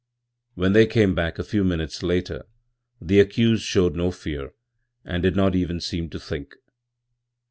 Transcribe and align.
When 0.55 0.73
they 0.73 0.87
came 0.87 1.13
back 1.13 1.37
a 1.37 1.43
few 1.43 1.63
minutes 1.63 2.01
later 2.01 2.47
the 2.99 3.19
accused 3.19 3.61
showed 3.61 3.95
no 3.95 4.09
fear 4.09 4.55
and 5.05 5.21
did 5.21 5.35
not 5.35 5.53
even 5.55 5.79
seem 5.79 6.09
to 6.09 6.19
think. 6.19 6.55